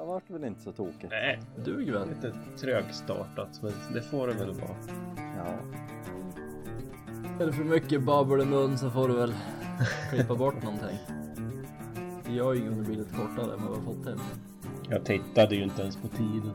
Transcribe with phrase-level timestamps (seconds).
[0.00, 1.10] det vart väl inte så tokigt.
[1.10, 2.08] Nej, Duger väl?
[2.08, 4.76] lite trögstartat men det får det väl vara.
[5.16, 5.54] Ja.
[7.40, 9.34] Är det för mycket babbel i mun så får du väl
[10.10, 10.98] klippa bort någonting.
[12.36, 14.20] Jag är ju bli lite kortare än vad har fått till.
[14.88, 16.52] Jag tittade ju inte ens på tiden.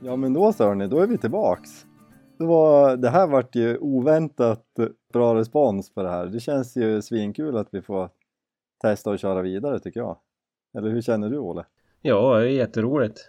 [0.00, 1.86] Ja men då så hörni, då är vi tillbaks.
[2.38, 4.64] Det, var, det här vart ju oväntat
[5.12, 6.26] bra respons på det här.
[6.26, 8.10] Det känns ju svinkul att vi får
[8.78, 10.18] testa och köra vidare tycker jag.
[10.78, 11.64] Eller hur känner du Olle?
[12.02, 13.20] Ja, det är jätteroligt.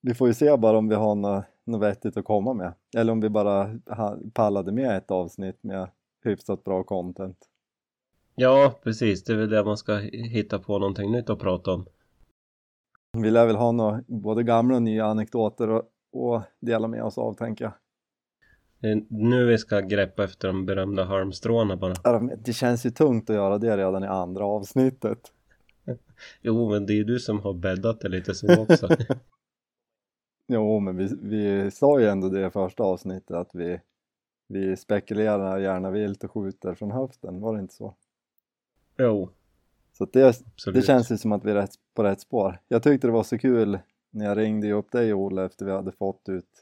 [0.00, 2.74] Vi får ju se bara om vi har något, något vettigt att komma med.
[2.96, 3.78] Eller om vi bara
[4.32, 5.90] pallade med ett avsnitt med
[6.24, 7.48] hyfsat bra content.
[8.34, 9.24] Ja, precis.
[9.24, 11.86] Det är väl det man ska hitta på någonting nytt att prata om.
[13.18, 15.82] Vi lär väl ha några både gamla och nya anekdoter och,
[16.12, 17.72] och dela med oss av tänker jag.
[19.08, 22.20] Nu vi ska greppa efter de berömda halmstråna bara.
[22.20, 25.18] Det känns ju tungt att göra det redan i andra avsnittet.
[26.42, 28.88] Jo, men det är ju du som har bäddat det lite så också.
[30.48, 33.80] Jo, men vi, vi sa ju ändå det i första avsnittet att vi,
[34.48, 37.94] vi spekulerar gärna vilt och skjuter från höften, var det inte så?
[38.98, 39.30] jo,
[39.92, 40.80] Så det, absolut.
[40.80, 42.58] det känns ju som att vi är på rätt spår.
[42.68, 43.78] Jag tyckte det var så kul
[44.10, 46.61] när jag ringde upp dig Olle efter vi hade fått ut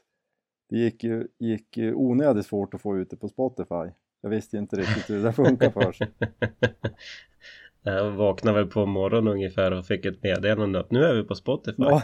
[0.71, 3.91] det gick ju, gick onödigt svårt att få ut det på Spotify.
[4.21, 6.07] Jag visste inte riktigt hur det funkar för sig.
[7.83, 11.35] Jag vaknade väl på morgonen ungefär och fick ett meddelande att nu är vi på
[11.35, 11.83] Spotify.
[11.83, 12.01] Ja,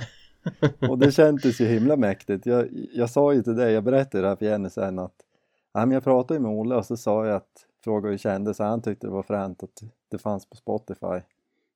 [0.90, 2.46] och det kändes ju himla mäktigt.
[2.46, 5.16] Jag, jag sa ju till dig, jag berättade det här för Jenny sen att
[5.74, 8.66] men jag pratade med Olle och så sa jag att fråga hur det kändes och
[8.66, 11.22] han tyckte det var fränt att det fanns på Spotify.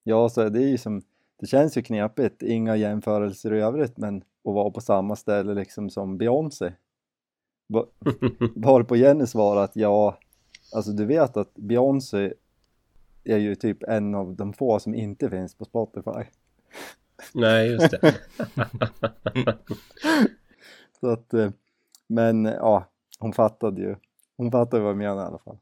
[0.03, 1.01] Ja, så det är ju som,
[1.39, 5.89] det känns ju knepigt, inga jämförelser i övrigt men att vara på samma ställe liksom
[5.89, 6.73] som Beyoncé.
[7.71, 7.85] Va-
[8.55, 10.17] Varpå Jenny svarade att ja,
[10.75, 12.33] alltså du vet att Beyoncé
[13.23, 16.23] är ju typ en av de få som inte finns på Spotify.
[17.33, 18.15] Nej, just det.
[20.99, 21.49] Så att, eh,
[22.07, 22.85] men ja,
[23.19, 23.95] hon fattade ju.
[24.37, 25.57] Hon fattade vad jag menade i alla fall.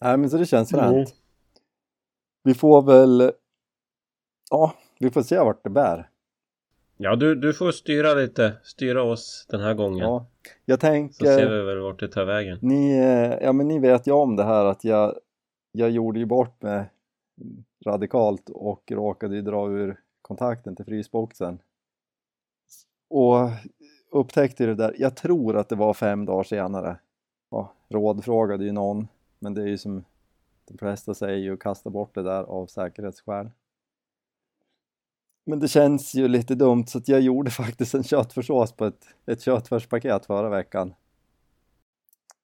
[0.00, 0.94] Nej men så det känns fränt.
[0.94, 1.06] Mm.
[2.42, 3.32] Vi får väl,
[4.50, 6.10] ja, vi får se vart det bär.
[6.96, 9.98] Ja, du, du får styra lite, styra oss den här gången.
[9.98, 10.26] Ja,
[10.64, 12.58] jag Så ser tänker, vi väl vart det tar vägen.
[12.62, 15.14] ni, eh, ja men ni vet ju om det här att jag,
[15.72, 16.90] jag gjorde ju bort mig
[17.86, 21.58] radikalt och råkade ju dra ur kontakten till frysboxen.
[23.08, 23.48] Och
[24.10, 26.98] upptäckte det där, jag tror att det var fem dagar senare.
[27.50, 29.08] Ja, rådfrågade ju någon,
[29.38, 30.04] men det är ju som
[30.68, 33.50] de flesta säger ju, kasta bort det där av säkerhetsskäl.
[35.48, 39.06] Men det känns ju lite dumt så att jag gjorde faktiskt en köttfärssås på ett,
[39.26, 40.94] ett köttfärspaket förra veckan.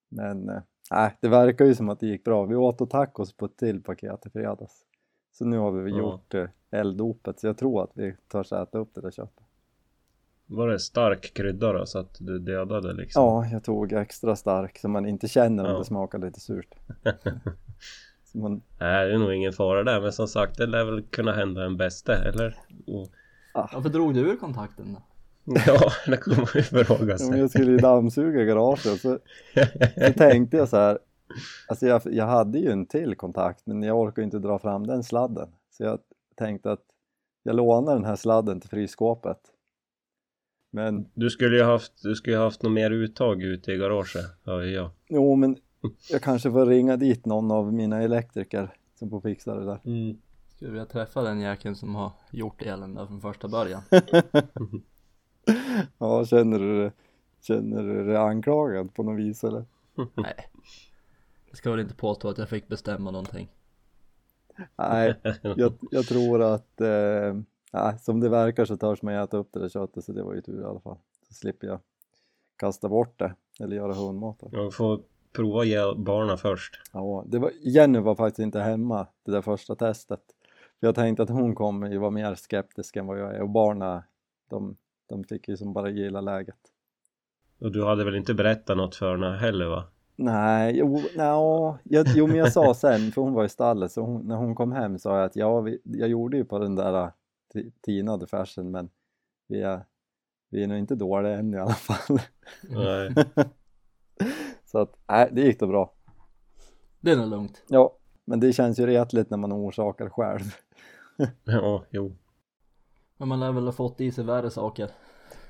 [0.09, 2.45] Men eh, nej, det verkar ju som att det gick bra.
[2.45, 4.85] Vi åt och tacos på ett till paket i fredags.
[5.33, 5.99] Så nu har vi Ja.
[5.99, 9.45] gjort eh, elddopet så jag tror att vi törs äta upp det där köttet.
[10.47, 13.23] Var det stark krydda då så att du dödade liksom?
[13.25, 15.79] Ja, jag tog extra stark så man inte känner om Ja.
[15.79, 16.75] det smakar lite surt.
[18.33, 20.01] man, Nej, det är nog ingen fara där.
[20.01, 22.59] Men som sagt, det lär väl kunna hända en bäste, eller?
[22.87, 23.09] Och,
[23.73, 25.03] Varför drog du ur kontakten då?
[25.67, 27.39] ja, det kommer man ju fråga om sig.
[27.39, 29.19] jag skulle ju dammsuga garaget så, så
[30.17, 30.99] tänkte jag så här.
[31.69, 35.03] Alltså jag, jag hade ju en till kontakt men jag orkar inte dra fram den
[35.05, 35.49] sladden.
[35.71, 35.99] Så jag
[36.37, 36.85] tänkte att
[37.43, 39.39] jag lånar den här sladden till frysskåpet.
[40.71, 44.25] Men Du skulle ju haft, du skulle ju haft något mer uttag ute i garaget,
[44.45, 44.91] hör ju jag.
[45.09, 45.57] jo, men
[46.11, 49.81] jag kanske får ringa dit någon av mina elektriker som får fixa det där.
[49.85, 50.19] Mm.
[50.49, 53.83] Skulle vilja träffa den jäkeln som har gjort elen där från första början.
[55.99, 56.93] Ja, känner du det?
[57.41, 59.65] Känner du dig anklagad på något vis eller?
[60.15, 60.49] Nej.
[61.49, 63.49] Jag ska väl inte påstå att jag fick bestämma någonting.
[64.77, 67.35] Nej, jag, jag tror att eh,
[67.73, 70.35] nej, som det verkar så törs man äta upp det där köttet så det var
[70.35, 70.97] ju tur i alla fall.
[71.29, 71.81] Så slipper jag
[72.57, 74.43] kasta bort det eller göra hundmat.
[74.53, 75.01] Jag får
[75.33, 76.81] prova ge barnen först.
[76.93, 80.23] Ja, det var, Jenny var faktiskt inte hemma det där första testet.
[80.81, 84.03] Jag tänkte att hon kommer ju vara mer skeptisk än vad jag är och barnen
[84.51, 84.77] de,
[85.09, 86.59] de fick ju som bara gilla läget.
[87.61, 89.85] Och du hade väl inte berättat något för henne heller va?
[90.17, 94.03] Nej, jo, no, jag, jo men jag sa sen, för hon var i stallet, så
[94.03, 96.77] hon, när hon kom hem sa jag att ja, vi, jag gjorde ju på den
[96.77, 97.11] där äh,
[97.83, 98.91] tinade färsen men
[99.49, 99.85] vi är,
[100.51, 102.19] vi är nog inte dåliga än i alla fall.
[102.69, 103.15] Nej.
[104.73, 105.93] så att, nej, det gick då bra.
[107.01, 107.63] Det är nog lugnt.
[107.69, 110.43] Ja, men det känns ju retligt när man orsakar själv.
[111.45, 112.17] Ja, jo.
[113.17, 114.91] Men man lär väl ha fått i sig värre saker.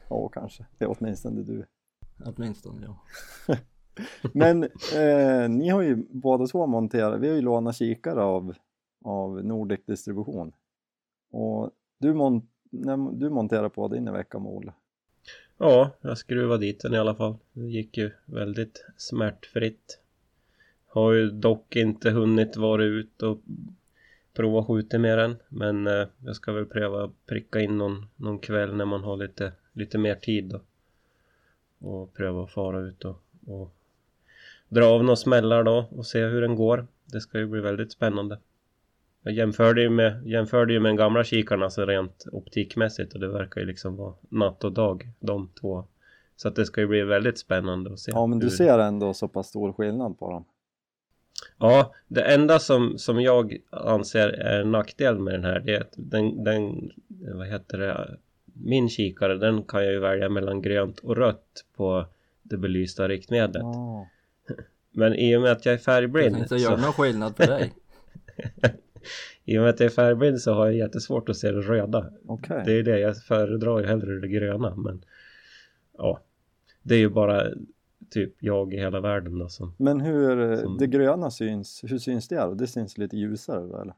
[0.09, 0.67] Ja, kanske.
[0.79, 1.67] Det är åtminstone du.
[2.25, 2.99] Åtminstone ja.
[4.33, 4.63] Men
[4.97, 8.55] eh, ni har ju båda två monterat, vi har ju lånat kikare av,
[9.05, 10.53] av Nordic Distribution.
[11.31, 14.73] Och du, mon, när, du monterar på din i veckan med Olle.
[15.65, 17.37] Ja, jag skruvade dit den i alla fall.
[17.53, 19.99] Det gick ju väldigt smärtfritt.
[20.87, 23.39] Har ju dock inte hunnit vara ut och
[24.35, 25.37] prova skjuta med den.
[25.49, 29.53] Men eh, jag ska väl pröva pricka in någon, någon kväll när man har lite,
[29.73, 30.61] lite mer tid då.
[31.89, 33.75] Och pröva att fara ut och, och
[34.69, 36.87] dra av några smällar då och se hur den går.
[37.05, 38.39] Det ska ju bli väldigt spännande.
[39.23, 43.29] Jag jämförde ju med, jämförde ju med den gamla kikaren alltså rent optikmässigt och det
[43.29, 45.85] verkar ju liksom vara natt och dag de två.
[46.37, 48.13] Så att det ska ju bli väldigt spännande att se.
[48.15, 50.45] Ja men du hur- ser ändå så pass stor skillnad på dem.
[51.59, 55.81] Ja, det enda som, som jag anser är en nackdel med den här det är
[55.81, 60.99] att den, den, vad heter det, min kikare den kan jag ju välja mellan grönt
[60.99, 62.07] och rött på
[62.43, 63.63] det belysta riktmedlet.
[63.63, 64.09] Ja.
[64.91, 67.47] Men i och med att jag är Jag färgblind tänkte så, göra någon skillnad för
[67.47, 67.73] dig.
[69.45, 72.11] i och med att jag är färgblind så har jag jättesvårt att se det röda.
[72.27, 72.63] Okej.
[72.67, 75.05] Det är det jag föredrar ju hellre det gröna men
[75.99, 76.21] ja,
[76.83, 77.47] det är ju bara
[78.11, 82.29] typ jag i hela världen då som Men hur, Som- det gröna syns, hur syns
[82.29, 82.55] det då?
[82.55, 83.95] Det syns lite ljusare då eller?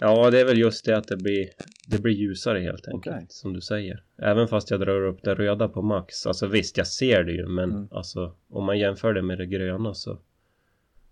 [0.00, 1.48] Ja, det är väl just det att det blir,
[1.86, 3.26] det blir ljusare helt enkelt, Okej.
[3.28, 4.02] som du säger.
[4.18, 6.26] Även fast jag drar upp det röda på max.
[6.26, 7.88] Alltså visst, jag ser det ju, men Mm.
[7.90, 10.18] alltså om man jämför det med det gröna så,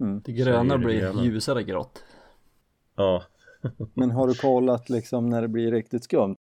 [0.01, 0.21] Mm.
[0.25, 1.25] Det gröna det blir gröna.
[1.25, 2.05] ljusare grått.
[2.97, 3.23] Ja.
[3.95, 6.37] Men har du kollat liksom när det blir riktigt skumt?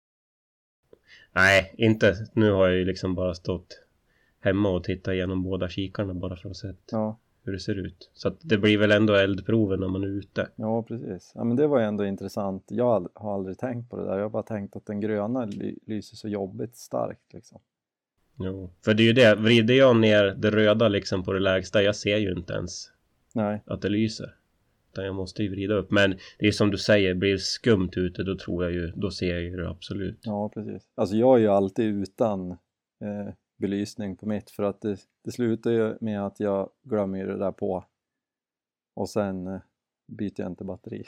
[1.33, 2.27] Nej, inte.
[2.33, 3.81] Nu har jag ju liksom bara stått
[4.41, 8.11] hemma och tittat igenom båda kikarna bara för att se Ja, hur det ser ut.
[8.15, 10.49] Så att det blir väl ändå eldproven när man är ute.
[10.57, 11.33] ja precis.
[11.35, 12.65] Ja men det var ju ändå intressant.
[12.69, 14.15] Jag har ald- har aldrig tänkt på det där.
[14.17, 17.61] Jag har bara tänkt att den gröna ly- lyser så jobbigt starkt liksom.
[18.39, 18.71] Jo.
[18.85, 21.97] För det är ju det, vrider jag ner det röda liksom på det lägsta, jag
[21.97, 22.91] ser ju inte ens
[23.33, 24.35] Nej, att det lyser.
[24.95, 25.91] Utan jag måste ju vrida upp.
[25.91, 29.11] Men det är som du säger, blir det skumt ute då tror jag ju, då
[29.11, 30.19] ser jag ju det absolut.
[30.23, 30.89] ja precis.
[30.95, 35.71] Alltså jag är ju alltid utan eh, belysning på mitt för att det, det slutar
[35.71, 37.85] ju med att jag glömmer ju det där på
[38.97, 39.61] och sen eh,
[40.07, 41.05] byter jag inte batteri.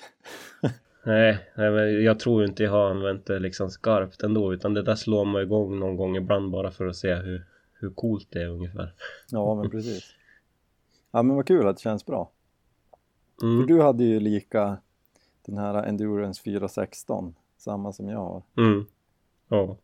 [1.05, 4.55] Nej, nej men jag tror inte jag har använt det liksom skarpt ändå.
[4.55, 7.91] Utan det där slår man igång någon gång ibland bara för att se hur, hur
[7.91, 8.95] coolt det är ungefär.
[9.31, 10.15] ja men precis.
[11.11, 12.33] Ja men vad kul att det känns bra.
[13.41, 14.77] För Mm, du hade ju lika
[15.45, 18.43] den här Endurance 416, samma som jag har.
[18.57, 18.87] mm.
[19.49, 19.77] Ja.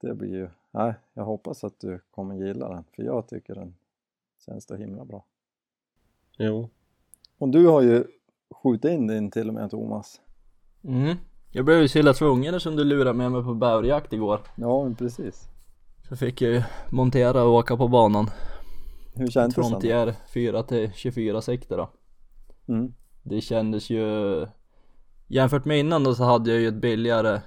[0.00, 3.74] Det blir ju, nej, jag hoppas att du kommer gilla den, för jag tycker den
[4.46, 5.24] känns så himla bra.
[6.38, 6.70] Jo.
[7.38, 8.04] Och du har ju
[8.50, 10.20] skjutit in din till och med Thomas.
[10.84, 11.16] Mm.
[11.50, 14.40] Jag blev ju så illa tvungen eftersom du lurade med mig på bäverjakt igår.
[14.56, 15.48] Ja, men precis.
[16.08, 18.30] Så fick jag ju montera och åka på banan.
[19.14, 19.62] Hur kändes då?
[19.62, 21.88] Frontier 4 till 24 sekter då.
[22.68, 22.94] Mm.
[23.22, 24.46] Det kändes ju
[25.26, 27.40] Jämfört med innan då så hade jag ju ett billigare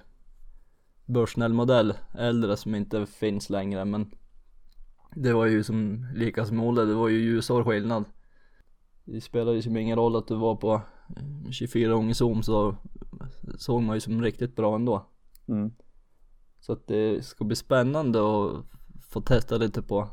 [1.05, 4.11] Bushnell-modell Äldre som inte finns längre men
[5.15, 8.05] Det var ju som lika som Olle, det var ju ljusår skillnad
[9.05, 10.81] Det spelade ju som ingen roll att du var på
[11.17, 12.75] eh, 24 gånger zoom så
[13.57, 15.07] såg man ju som riktigt bra ändå
[15.47, 15.71] Mm.
[16.59, 18.65] Så att det ska bli spännande att
[19.09, 20.07] få testa lite på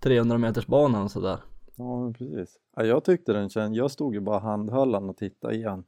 [0.00, 1.38] 300 meters banan och sådär
[1.76, 2.58] Ja, men precis.
[2.76, 5.84] Ja, jag tyckte den kändes, jag stod ju bara handhöll den och tittade igen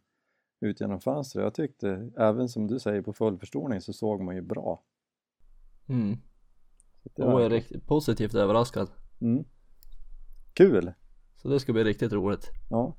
[0.61, 1.43] ut genom fönstret.
[1.43, 4.83] Jag tyckte, även som du säger på fullförstoring så såg man ju bra.
[5.89, 6.17] Mm,
[7.03, 8.89] Så det jag är riktigt positivt överraskad
[9.21, 9.45] mm.
[10.53, 10.93] Kul!
[11.37, 12.97] Så det ska bli riktigt roligt Ja,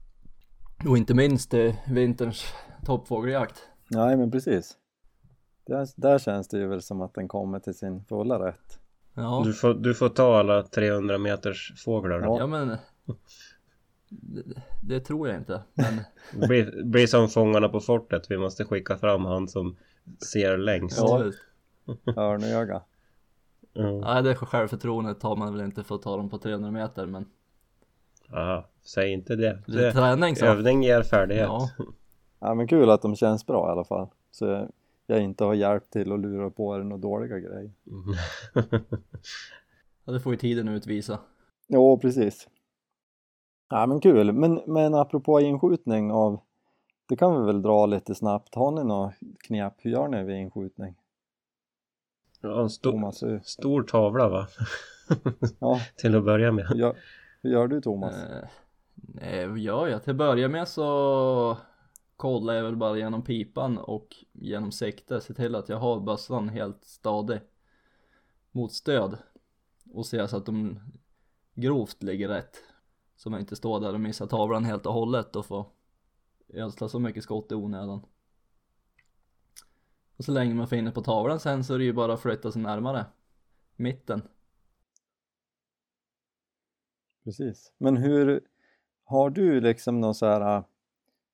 [0.89, 2.43] Och inte minst eh, vinterns
[2.85, 4.77] toppfågeljakt nej men precis.
[5.65, 8.78] Där, där känns det ju väl som att den kommer till sin fulla rätt.
[9.19, 12.25] Ja, Du, får, du får ta alla 300 meters fåglar då.
[12.25, 12.37] Ja.
[12.39, 12.77] ja men
[14.09, 14.43] det,
[14.83, 16.01] det tror jag inte men
[16.41, 18.31] Det blir, blir som Fångarna på fortet.
[18.31, 19.75] Vi måste skicka fram han som
[20.33, 20.97] ser längst.
[20.97, 21.31] Ja.
[21.85, 22.13] ja.
[22.15, 22.81] Örnöga.
[23.73, 23.91] Ja.
[23.91, 27.25] Nej det självförtroendet tar man väl inte för att ta dem på 300 meter men
[28.33, 29.63] Aha, säg inte det.
[29.65, 31.47] lite det träning så övning ger färdighet.
[31.47, 31.69] Ja,
[32.39, 34.07] Ja men kul att de känns bra i alla fall.
[34.31, 34.69] Så
[35.13, 37.71] jag, inte har hjälpt till att lura på er några dåliga grejer.
[37.87, 38.15] Mm.
[40.05, 41.19] ja det får ju tiden utvisa
[41.67, 42.47] Jo, precis.
[43.69, 44.31] Ja men kul.
[44.33, 46.39] Men, men apropå inskjutning av
[47.09, 48.55] det kan vi väl dra lite snabbt.
[48.55, 49.13] Har ni några
[49.47, 49.73] knep?
[49.77, 50.95] Hur gör ni vid inskjutning?
[52.41, 54.47] ja, en stor, Thomas, stor tavla va?
[55.59, 56.71] ja, Till att börja med.
[56.75, 56.95] gör,
[57.41, 58.23] hur gör du Thomas?
[58.23, 58.47] eh,
[58.95, 60.03] Nej vad gör jag?
[60.03, 61.57] Till att börja med så
[62.19, 66.49] kollar jag väl bara genom pipan och genom sikte Se till att jag har bössan
[66.49, 67.39] helt stadig
[68.51, 69.17] Mot stöd
[69.93, 70.79] Och ser så att de
[71.53, 72.63] grovt ligger rätt
[73.15, 75.65] Så man inte står där och missar tavlan helt och hållet och får
[76.53, 78.05] ödsla så mycket skott i onödan.
[80.17, 82.51] Och så länge man finner på tavlan sen så är det ju bara att flytta
[82.51, 83.05] sig närmare
[83.75, 84.21] mitten.
[87.23, 87.73] Precis.
[87.77, 88.41] Men hur,
[89.03, 90.63] har du liksom någon så här,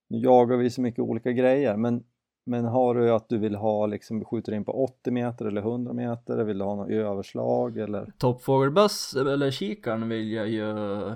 [0.07, 2.03] nu jagar vi så mycket olika grejer, men,
[2.45, 5.93] men har du att du vill ha liksom, skjuter in på 80 meter eller 100
[5.93, 8.13] meter, vill du ha något överslag eller?
[8.17, 10.65] Toppfågelböss, eller kikaren vill jag ju,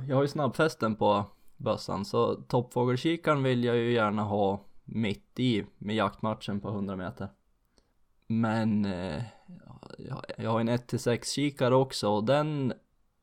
[0.08, 1.25] jag har ju snabbfästen på
[1.58, 7.27] bössan så toppfågelkikaren vill jag ju gärna ha mitt i med jaktmatchen på 100 meter.
[8.27, 9.24] Men eh,
[9.98, 12.74] jag, jag har en 1-6 kikare också och den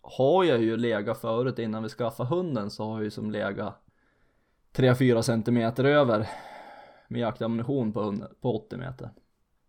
[0.02, 3.85] har jag ju legat förut innan vi skaffade hunden så har jag ju som legat
[4.76, 6.28] 3-4 centimeter över
[7.08, 9.10] med jaktammunition på, 100, på 80 meter.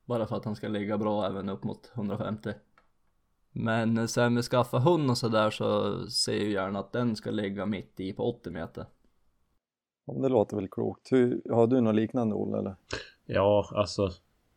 [0.06, 2.54] Bara för att han ska ligga bra även upp mot 150.
[3.52, 7.66] Men sen vi skaffade hund och sådär så ser jag gärna att den ska ligga
[7.66, 8.86] mitt i på 80 meter.
[10.06, 11.12] Ja, det låter väl klokt.
[11.12, 12.76] Hur, har du något liknande Olle eller?
[13.26, 14.12] Ja, alltså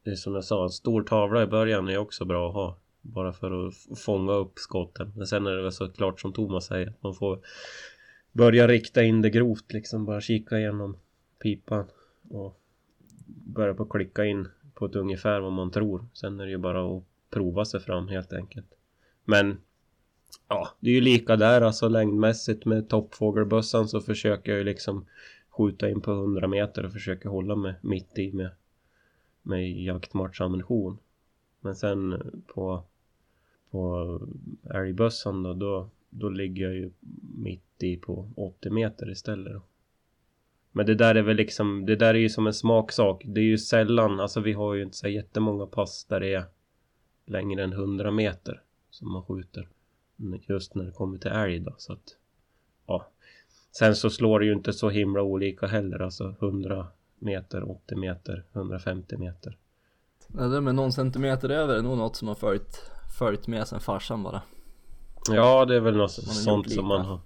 [0.04, 2.76] det är som jag sa, en stor tavla i början är också bra att ha.
[3.02, 5.12] Bara för att fånga upp skotten.
[5.16, 7.40] Men sen är det väl såklart som Thomas säger, man får
[8.32, 10.04] börja rikta in det grovt liksom.
[10.04, 10.96] Bara kika igenom
[11.42, 11.86] pipan
[12.28, 12.60] och
[13.26, 16.06] börja på klicka in på ett ungefär vad man tror.
[16.12, 18.74] Sen är det ju bara att prova sig fram helt enkelt.
[19.24, 19.60] Men
[20.48, 25.06] ja, det är ju lika där alltså längdmässigt med toppfågelbössan så försöker jag ju liksom
[25.48, 28.50] skjuta in på 100 meter och försöka hålla mig mitt i med,
[29.42, 30.98] med jaktmatchammunition.
[31.60, 32.82] Men sen på,
[33.70, 34.20] på
[34.74, 36.90] älgbössan då, då, då ligger jag ju
[37.36, 39.62] mitt i på 80 meter istället då.
[40.72, 43.22] Men det där är väl liksom, det där är ju som en smaksak.
[43.24, 46.44] Det är ju sällan, alltså vi har ju inte så jättemånga pass där det är
[47.26, 49.68] längre än 100 meter som man skjuter.
[50.48, 52.16] Just när det kommer till älg då, så att
[52.86, 53.10] ja.
[53.78, 56.86] Sen så slår det ju inte så himla olika heller, alltså 100
[57.18, 59.56] meter, 80 meter, 150 meter.
[60.26, 63.80] Nej, det med någon centimeter över är nog något som har följt, följt med sen
[63.80, 64.42] farsan bara.
[65.28, 67.20] Ja, det är väl något har sånt som man har.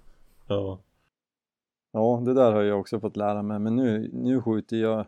[0.47, 0.79] Ja.
[1.91, 5.05] Ja, det där har jag också fått lära mig, men nu, nu skjuter jag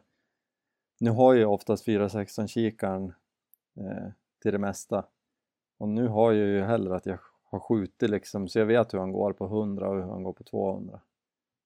[1.00, 3.14] Nu har jag oftast 416 kikaren
[3.76, 5.06] eh, till det mesta.
[5.78, 9.00] Och nu har jag ju hellre att jag har skjutit liksom så jag vet hur
[9.00, 11.00] han går på 100 och hur han går på 200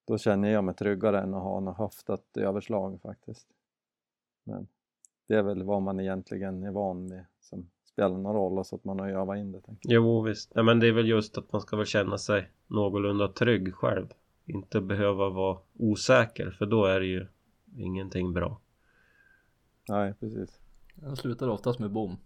[0.06, 3.48] då känner jag mig tryggare än att ha något höftat överslag faktiskt.
[4.44, 4.68] Men
[5.28, 7.70] det är väl vad man egentligen är van vid som
[8.02, 10.56] spelar någon roll så att man har övat in det Jo visst.
[10.56, 14.08] Nej, men det är väl just att man ska väl känna sig någorlunda trygg själv.
[14.46, 17.28] Inte behöva vara osäker för då är det ju
[17.78, 18.60] ingenting bra.
[19.90, 20.60] Nej precis
[20.96, 22.18] Den slutar oftast med bom.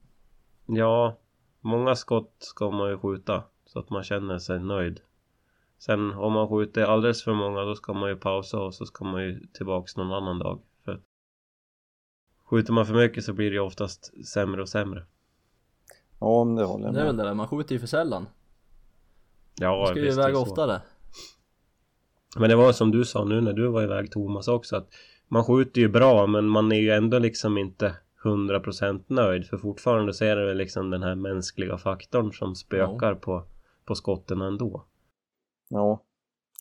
[0.66, 1.18] Ja,
[1.62, 5.02] många skott ska man ju skjuta så att man känner sig nöjd.
[5.78, 9.06] Sen om man skjuter alldeles för många då ska man ju pausa och så ska
[9.06, 10.60] man ju tillbaks någon annan dag.
[10.86, 11.02] För
[12.46, 15.06] skjuter man för mycket så blir det ju oftast sämre och sämre.
[16.20, 18.28] Ja det håller jag Det är väl med det där, man skjuter ju för sällan.
[19.60, 20.82] Ja, Man ska ju iväg oftare.
[22.38, 24.88] Men det var som du sa nu när du var iväg Thomas också att
[25.28, 30.14] man skjuter ju bra men man är ju ändå liksom inte 100% nöjd för fortfarande
[30.14, 33.44] så är det väl liksom den här mänskliga faktorn som spökar på,
[33.86, 34.86] på skotten ändå.
[35.70, 36.04] Ja.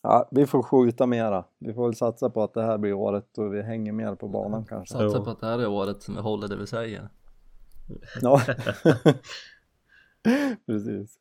[0.03, 1.45] ja, vi får skjuta mera.
[1.59, 4.27] Vi får väl satsa på att det här blir året och vi hänger mer på
[4.27, 4.93] banan kanske.
[4.93, 7.09] Satsa på att det här är året som vi håller det vi säger.
[8.21, 8.41] Ja,
[10.65, 11.19] precis.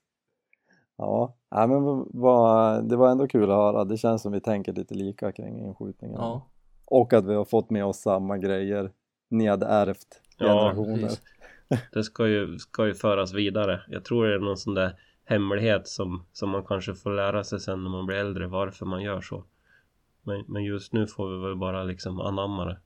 [0.96, 3.84] Ja, ja men vad- det var ändå kul att höra.
[3.84, 6.16] Det känns som vi tänker lite lika kring inskjutningen.
[6.20, 6.48] Ja,
[6.84, 8.92] Och att vi har fått med oss samma grejer
[9.28, 11.02] nedärvt Ja, generationer.
[11.02, 11.22] precis.
[11.92, 13.80] Det ska ju, ska ju föras vidare.
[13.88, 17.60] Jag tror det är någon sån där hemlighet som, som man kanske får lära sig
[17.60, 19.44] sen när man blir äldre varför man gör så.
[20.22, 22.78] Men, men just nu får vi väl bara liksom anamma det.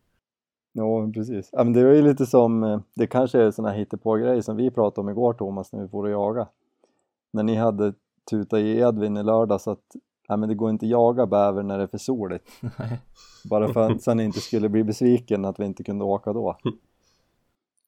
[0.73, 1.49] Ja, precis.
[1.53, 4.57] Ja, men det var ju lite som, eh, det kanske är såna här hittepågrejer som
[4.57, 6.49] vi pratade om igår Thomas när vi får jaga.
[7.33, 7.95] När ni hade
[8.31, 9.97] tuta i Edvin i lördag så att
[10.29, 12.49] ja, men det går inte att jaga bäver när det är för soligt.
[12.79, 13.01] nej.
[13.51, 16.57] Bara för att han inte skulle bli besviken att vi inte kunde åka då.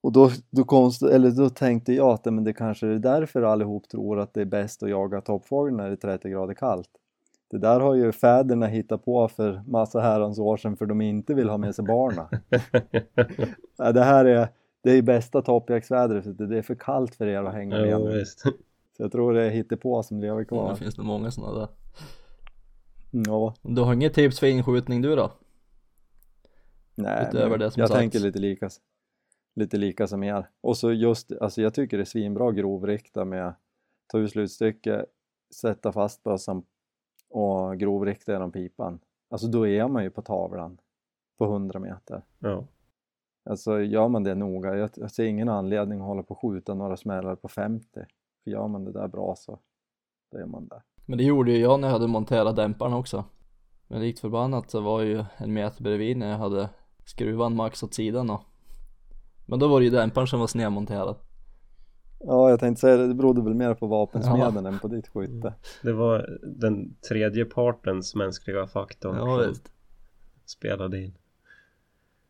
[0.02, 3.88] Och då, då, konst, eller då tänkte jag att men det kanske är därför allihop
[3.88, 6.90] tror att det är bäst att jaga toppfågel när det är 30 grader kallt.
[7.50, 11.34] Det där har ju fäderna hittat på för massa herrans år sedan för de inte
[11.34, 12.28] vill ha med sig barna.
[13.76, 14.48] Ja, det här är
[14.82, 17.88] det är bästa toppjaktsvädret för det är för kallt för er att hänga med.
[17.88, 18.18] Ja, nu.
[18.18, 18.40] visst.
[18.40, 18.50] Så
[19.02, 20.70] jag tror det är hittepå som lever Ja, kvar.
[20.70, 21.68] det finns det många sådana där.
[23.10, 25.30] Ja, Du har inget tips för inskjutning du då?
[26.94, 28.00] nej, Utöver det som jag sagts.
[28.00, 28.68] tänker lite lika,
[29.56, 30.48] lite lika som er.
[30.60, 33.54] Och så just, alltså jag tycker det är svinbra grovrikta med
[34.06, 35.04] ta ut slutstycke,
[35.54, 36.62] sätta fast bössan
[37.30, 40.80] och grovriktar genom pipan, alltså då är man ju på tavlan
[41.38, 42.22] på 100 meter.
[42.38, 42.64] Ja.
[43.44, 46.74] Alltså gör man det noga, jag, jag ser ingen anledning att hålla på och skjuta
[46.74, 47.86] några smällar på 50.
[48.44, 49.58] För gör man det där bra så,
[50.32, 50.82] då är man där.
[51.06, 53.24] Men det gjorde ju jag när jag hade monterat dämparen också.
[53.88, 56.68] Men likt förbannat så var ju en meter bredvid när jag hade
[57.04, 58.40] skruvat max åt sidan och
[59.46, 61.16] Men då var det ju dämparen som var snedmonterad.
[62.24, 65.54] Ja, jag tänkte säga det, berodde väl mer på vapensmeden än på ditt skytte.
[65.82, 69.72] Det var den tredje partens mänskliga faktor Ja som visst.
[70.46, 71.14] spelade in.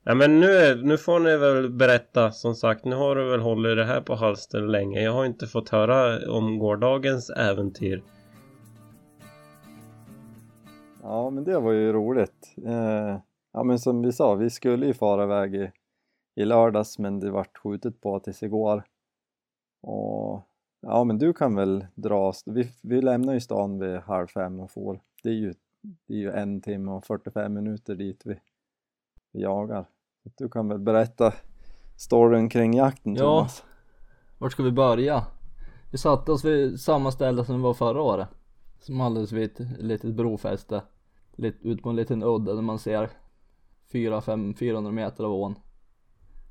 [0.05, 2.85] Ja men nu, nu får ni väl berätta som sagt.
[2.85, 5.03] Nu har du väl hållit det här på halster länge.
[5.03, 8.03] Jag har inte fått höra om gårdagens äventyr.
[11.03, 12.55] Ja, men det var ju roligt.
[12.67, 13.19] Eh,
[13.53, 15.71] ja, men som vi sa, vi skulle ju fara iväg i,
[16.35, 18.83] i lördags, men det vart skjutet på tills igår.
[19.81, 20.49] Och
[20.81, 22.33] ja, men du kan väl dra.
[22.47, 25.01] Vi, vi lämnar ju stan vid halv fem och får.
[25.23, 25.55] Det är ju,
[26.07, 28.41] det är ju en timme och 45 minuter dit vi,
[29.33, 29.89] vi jagar.
[30.39, 31.33] Du kan väl berätta
[31.97, 33.21] storyn kring jakten Ja.
[33.21, 33.65] Thomas?
[34.39, 35.27] Vart ska vi börja?
[35.91, 38.29] Vi satte oss vid samma ställe som vi var förra året.
[38.79, 40.83] Som alldeles vid ett litet brofäste.
[41.37, 43.11] Lite, ut på en liten udde där man ser
[43.93, 45.55] 400-400 meter av ån.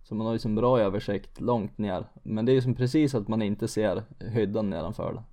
[0.04, 2.06] Så man har ju som bra översikt långt ner.
[2.24, 5.24] Men det är ju som precis att man inte ser hyddan nedanför det.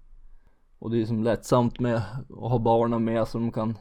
[0.79, 3.79] Och det är ju som lättsamt med att ha barnen med så de kan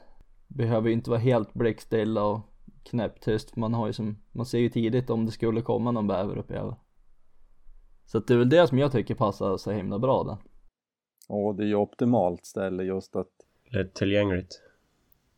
[0.48, 2.39] Behöver ju inte vara helt blickstilla och
[2.84, 3.56] knäpptyst.
[3.56, 6.51] Man har ju som, man ser ju tidigt om det skulle komma någon bäver upp
[6.51, 6.75] över.
[8.06, 10.38] Så att det är väl det som jag tycker passar så himla bra där.
[11.27, 13.27] Och det är ju optimalt ställe just att
[13.70, 14.62] Lättillgängligt.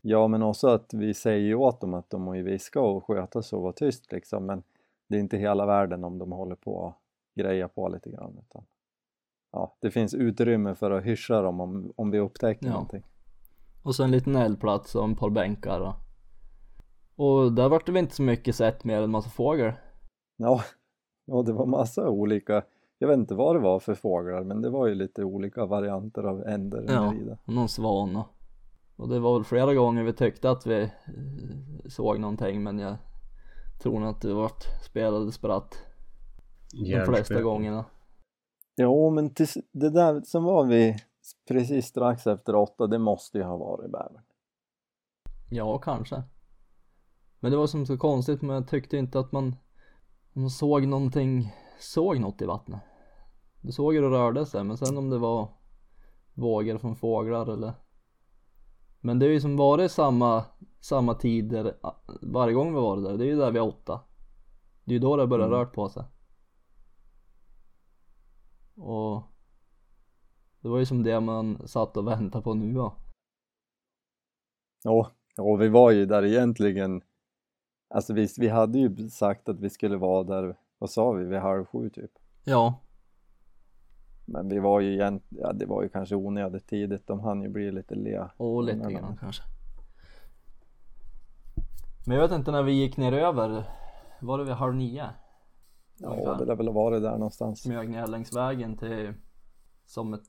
[0.00, 3.04] Ja, men också att vi säger ju åt dem att de må ju viska och
[3.04, 4.62] sköta sig och vara tyst liksom, men
[5.08, 6.92] det är inte hela världen om de håller på och
[7.34, 8.38] greja på lite grann.
[8.48, 8.64] Utan,
[9.52, 12.72] ja, det finns utrymme för att hyscha dem om, om vi upptäcker Ja.
[12.72, 13.02] någonting.
[13.82, 15.94] Och så en liten eldplats och ett par bänkar och,
[17.16, 19.72] och där vart det väl inte så mycket sett mer än massa fågel.
[20.36, 20.62] Ja,
[21.26, 22.62] ja, det var massa olika,
[22.98, 26.22] jag vet inte vad det var för fåglar, men det var ju lite olika varianter
[26.22, 27.14] av änder Ja.
[27.46, 28.26] Och någon svan och,
[28.96, 30.88] och det var väl flera gånger vi tyckte att vi eh,
[31.88, 32.96] såg någonting men jag
[33.78, 35.78] tror nog att det vart spelade spratt
[36.72, 37.84] de flesta gångerna.
[38.76, 40.96] Jo, men tills, det där som var vi
[41.48, 44.22] precis strax efter åtta, det måste ju ha varit bävern.
[45.50, 46.22] Ja, kanske.
[47.40, 49.56] Men det var som så konstigt men jag tyckte inte att man,
[50.32, 52.80] man såg någonting, såg något i vattnet.
[53.60, 55.48] Du såg hur det rörde sig men sen om det var
[56.34, 57.72] vågor från fåglar eller
[59.00, 60.44] Men det är ju som varit samma,
[60.80, 61.76] samma tider
[62.22, 64.00] varje gång vi varit där, det är ju där vid åtta.
[64.84, 65.58] Det är ju då det börjar Mm.
[65.58, 66.04] rört på sig.
[68.76, 69.22] Och
[70.60, 72.94] det var ju som det man satt och väntade på nu då.
[74.84, 77.02] Ja, och vi var ju där egentligen,
[77.94, 81.38] alltså vi, vi hade ju sagt att vi skulle vara där, vad sa vi, vid
[81.38, 82.10] halv sju typ.
[82.44, 82.80] Ja,
[84.30, 87.48] Men vi var ju egentligen, ja det var ju kanske onödigt tidigt, de hann ju
[87.48, 88.30] bli lite lea.
[88.36, 89.42] Och lite grann kanske.
[92.06, 93.64] Men jag vet inte när vi gick ner över.
[94.20, 95.10] Var det vid halv nio?
[95.98, 96.38] Ja, Ungefär.
[96.38, 97.62] det lär väl ha varit där någonstans.
[97.62, 99.14] Smög ner längs vägen till
[99.86, 100.24] som ett,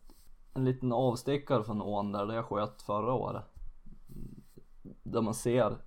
[0.55, 3.43] en liten avstickare från ån där, där jag sköt förra året.
[5.03, 5.77] Där man ser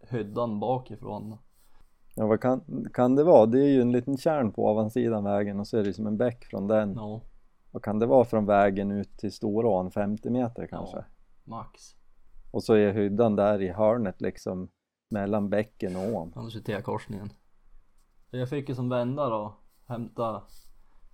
[0.00, 1.36] hyddan bakifrån.
[2.14, 3.46] Ja, vad kan, kan det vara?
[3.46, 6.16] Det är ju en liten kärn på ovansidan vägen och så är det som en
[6.16, 6.94] bäck från den.
[6.94, 7.20] Ja,
[7.70, 9.90] Vad kan det vara från vägen ut till Storån?
[9.90, 10.96] 50 meter kanske?
[10.96, 11.04] Ja.
[11.44, 11.94] max.
[12.50, 14.68] Och så är hyddan där i hörnet liksom
[15.10, 16.32] mellan bäcken och ån.
[16.36, 17.30] Annars är T-korsningen.
[18.30, 19.54] Jag fick ju som vända då,
[19.86, 20.42] hämta,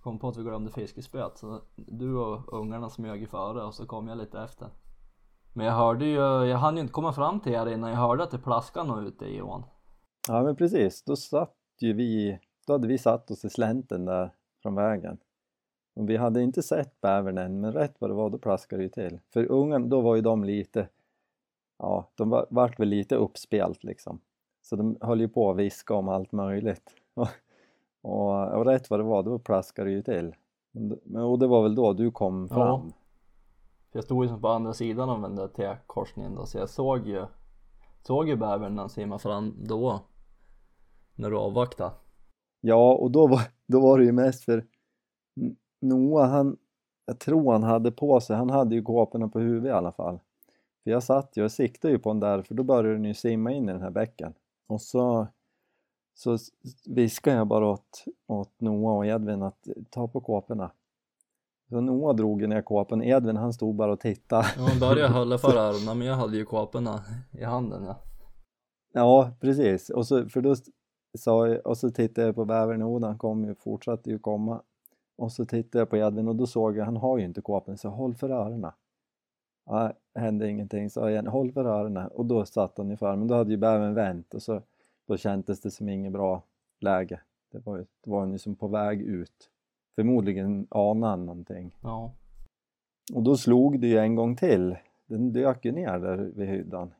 [0.01, 3.85] kom på att vi glömde fiskespöet så du och ungarna smög ju före och så
[3.85, 4.69] kom jag lite efter.
[5.53, 8.23] Men jag hörde ju, jag hann ju inte komma fram till er innan jag hörde
[8.23, 9.63] att det plaskade något ute i ån.
[10.27, 14.33] Ja men precis, då satt ju vi, då hade vi satt oss i slänten där
[14.61, 15.17] från vägen.
[15.97, 18.83] Och vi hade inte sett bävern än, men rätt vad det var då plaskade det
[18.83, 19.19] ju till.
[19.33, 20.89] För ungen, då var ju de lite,
[21.79, 24.19] ja de var, vart väl lite uppspelt liksom.
[24.61, 26.95] Så de höll ju på att viska om allt möjligt.
[27.13, 27.27] Och,
[28.01, 30.35] och, och rätt vad det var, då plaskade det ju till.
[31.15, 32.55] Och det var väl då du kom Ja.
[32.55, 32.93] fram.
[33.91, 36.69] För jag stod ju som på andra sidan av den där T-korsningen då så jag
[36.69, 37.25] såg ju,
[38.01, 39.99] såg ju bävern när han simmade fram då.
[41.15, 41.91] När du avvaktade.
[42.61, 44.65] Ja, och då var, då var det ju mest för
[45.79, 46.57] Noah, han,
[47.05, 50.19] jag tror han hade på sig, han hade ju kåporna på huvudet i alla fall.
[50.83, 53.13] För jag satt ju och siktade ju på den där, för då började den ju
[53.13, 54.33] simma in i den här bäcken.
[54.67, 55.27] Och så,
[56.15, 56.37] så
[56.85, 60.71] viskade jag bara åt, åt Noah och Edvin att ta på kåporna.
[61.69, 64.47] Så Noah drog ju ner kåpan, Edvin han stod bara och tittade.
[64.57, 67.95] Ja, han började hålla för öronen men jag hade ju kåporna i handen ja.
[68.93, 69.89] Ja, precis.
[69.89, 70.55] Och så, för då
[71.17, 74.61] sa jag, och så tittade jag på bävern, han kom ju, fortsatte ju komma.
[75.17, 77.77] Och så tittade jag på Edvin och då såg jag, han har ju inte kåpan,
[77.77, 78.71] så håll för öronen.
[79.65, 82.07] Ja, hände ingenting, så jag igen, håll för öronen.
[82.07, 84.61] Och då satt han ungefär, men då hade ju bävern vänt och så
[85.07, 86.43] då kändes det som inget bra
[86.79, 87.21] läge.
[87.51, 89.49] Det var, det var ju som på väg ut.
[89.95, 91.71] Förmodligen anade han någonting.
[91.81, 92.11] Ja.
[93.13, 94.77] Och då slog det ju en gång till.
[95.05, 96.93] Den dök ju ner där vid hyddan.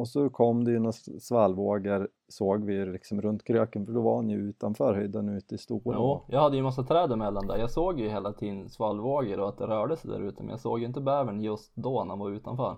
[0.00, 4.16] Och så kom det ju några svallvågor, såg vi liksom runt kröken för då var
[4.16, 5.96] han ju utanför hyddan ute i stora.
[5.98, 7.58] Jo, jag hade ju massa träd emellan där.
[7.58, 10.60] Jag såg ju hela tiden svallvågor och att det rörde sig där ute men jag
[10.60, 12.76] såg ju inte bävern just då när han var utanför.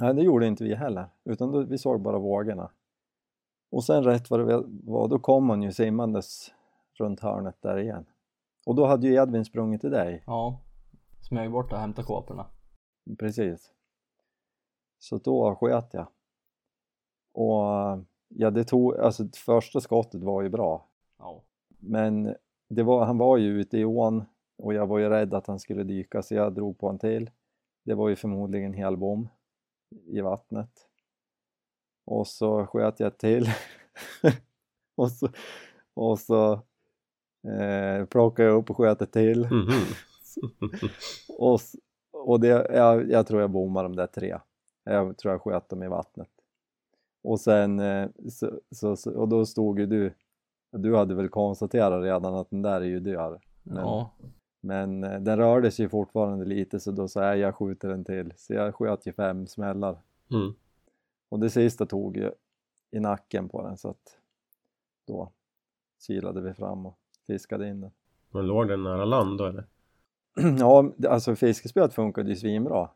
[0.00, 2.70] Nej, det gjorde inte vi heller, utan då, vi såg bara vågorna.
[3.70, 6.52] Och sen rätt vad det var, då kom han ju simmandes
[6.98, 8.06] runt hörnet där igen.
[8.66, 10.24] Och då hade ju Edvin sprungit till dig.
[10.26, 10.60] Ja,
[11.28, 12.46] smög bort och hämtade kåporna.
[13.18, 13.72] Precis.
[14.98, 16.06] Så då sköt jag.
[17.32, 17.64] Och
[18.28, 20.86] ja, det tog, alltså första skottet var ju bra.
[21.18, 21.42] Ja.
[21.78, 22.34] Men
[22.68, 24.24] det var, han var ju ute i ån
[24.58, 27.30] och jag var ju rädd att han skulle dyka så jag drog på en till.
[27.84, 29.28] Det var ju förmodligen helbom
[30.06, 30.70] i vattnet.
[32.04, 33.46] Och så sköt jag till.
[34.96, 35.28] och så,
[35.94, 36.52] och så
[37.48, 39.44] eh, plockade jag upp och sköt ett till.
[39.46, 39.72] Mhm.
[41.38, 41.76] och s-
[42.12, 44.38] och det, jag, jag tror jag bommade de där tre.
[44.84, 46.28] Jag tror jag sköt dem i vattnet.
[47.22, 50.14] Och sen, eh, så, så, så, och då stod ju du,
[50.70, 53.40] du hade väl konstaterat redan att den där är ju död.
[53.62, 54.10] Men, Ja.
[54.60, 58.32] men eh, den rörde sig fortfarande lite så då sa jag jag skjuter en till.
[58.36, 59.98] Så jag sköt ju fem smällar.
[60.30, 60.54] Mm.
[61.28, 62.32] Och det sista tog ju
[62.90, 64.18] i nacken på den så att
[65.06, 65.32] då
[66.06, 67.90] kilade vi fram och fiskade in den.
[68.30, 69.64] Men låg den nära land då eller?
[70.58, 72.88] ja, alltså fiskespöet funkade ju svinbra.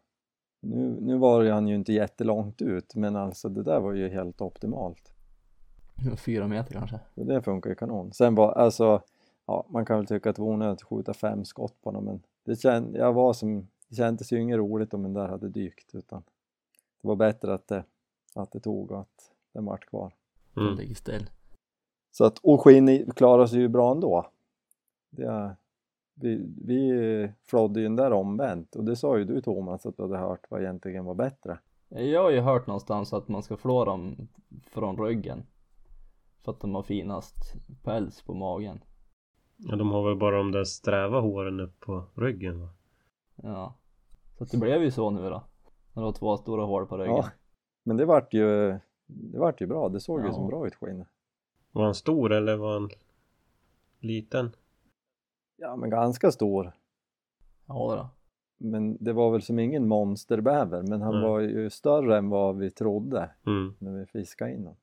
[0.64, 4.08] Nu, nu var ju han ju inte jättelångt ut men alltså det där var ju
[4.08, 5.12] helt optimalt.
[6.16, 7.00] Fyra meter kanske.
[7.14, 8.12] Så det funkar ju kanon.
[8.12, 9.02] Sen var alltså,
[9.46, 12.04] ja man kan väl tycka att det var onödigt att skjuta fem skott på honom
[12.04, 15.48] men det, känd, jag var som, det kändes ju inget roligt om den där hade
[15.48, 16.22] dykt utan
[17.02, 17.84] det var bättre att det,
[18.34, 20.14] att det tog och att den vart kvar.
[20.54, 20.78] Den Mm.
[20.78, 21.30] ligger still.
[22.10, 24.26] Så att, och skinn klarade sig ju bra ändå.
[25.10, 25.56] Det,
[26.14, 30.02] vi, vi flådde ju den där omvänt och det sa ju du Thomas att du
[30.02, 31.58] hade hört vad egentligen var bättre.
[31.88, 34.28] Jag har ju hört någonstans att man ska flå dem
[34.66, 35.46] från ryggen.
[36.44, 37.34] För att de har finast
[37.82, 38.80] päls på magen.
[39.56, 42.68] Ja, de har väl bara de där sträva håren upp på ryggen va?
[43.42, 43.74] Ja.
[44.38, 45.44] Så att det blev ju så nu då.
[45.92, 47.16] När det var två stora hål på ryggen.
[47.16, 47.30] Ja,
[47.82, 50.32] men det vart ju, det vart ju bra, det såg ju Ja.
[50.32, 51.08] som bra ut skinnet.
[51.72, 52.90] Var han stor eller var han
[54.00, 54.50] liten?
[55.56, 56.72] Ja men ganska stor.
[57.66, 58.08] Ja då.
[58.68, 61.22] Men det var väl som ingen monsterbäver men han Nej.
[61.22, 63.74] var ju större än vad vi trodde Mm.
[63.78, 64.76] när vi fiskade in honom.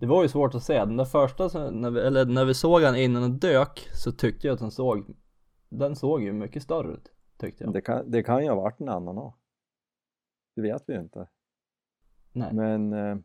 [0.00, 0.78] Det var ju svårt att se.
[0.78, 4.46] Den där första, när vi, eller när vi såg han innan den dök så tyckte
[4.46, 5.14] jag att den såg,
[5.68, 7.12] den såg ju mycket större ut.
[7.38, 7.72] Tyckte jag.
[7.72, 9.40] Det kan, det kan ju ha varit en annan också.
[10.56, 11.28] Det vet vi ju inte.
[12.32, 12.52] Nej.
[12.54, 13.16] Men eh,